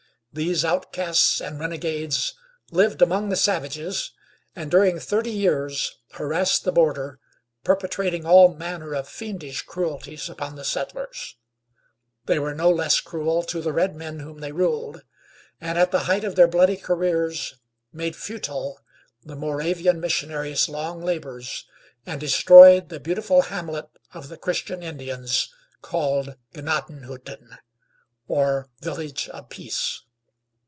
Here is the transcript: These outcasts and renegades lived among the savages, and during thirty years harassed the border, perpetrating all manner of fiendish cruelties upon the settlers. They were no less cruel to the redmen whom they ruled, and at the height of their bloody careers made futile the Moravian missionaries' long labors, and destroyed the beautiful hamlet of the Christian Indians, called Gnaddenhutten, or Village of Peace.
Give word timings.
These 0.33 0.63
outcasts 0.63 1.41
and 1.41 1.59
renegades 1.59 2.33
lived 2.71 3.01
among 3.01 3.27
the 3.27 3.35
savages, 3.35 4.13
and 4.55 4.71
during 4.71 4.97
thirty 4.97 5.29
years 5.29 5.97
harassed 6.13 6.63
the 6.63 6.71
border, 6.71 7.19
perpetrating 7.65 8.25
all 8.25 8.55
manner 8.55 8.93
of 8.95 9.09
fiendish 9.09 9.63
cruelties 9.63 10.29
upon 10.29 10.55
the 10.55 10.63
settlers. 10.63 11.35
They 12.27 12.39
were 12.39 12.55
no 12.55 12.69
less 12.69 13.01
cruel 13.01 13.43
to 13.43 13.59
the 13.61 13.73
redmen 13.73 14.21
whom 14.21 14.39
they 14.39 14.53
ruled, 14.53 15.01
and 15.59 15.77
at 15.77 15.91
the 15.91 15.99
height 16.07 16.23
of 16.23 16.35
their 16.37 16.47
bloody 16.47 16.77
careers 16.77 17.55
made 17.91 18.15
futile 18.15 18.79
the 19.25 19.35
Moravian 19.35 19.99
missionaries' 19.99 20.69
long 20.69 21.01
labors, 21.03 21.67
and 22.05 22.21
destroyed 22.21 22.87
the 22.87 23.01
beautiful 23.01 23.41
hamlet 23.41 23.89
of 24.13 24.29
the 24.29 24.37
Christian 24.37 24.81
Indians, 24.81 25.53
called 25.81 26.37
Gnaddenhutten, 26.53 27.57
or 28.29 28.69
Village 28.81 29.27
of 29.27 29.49
Peace. 29.49 30.03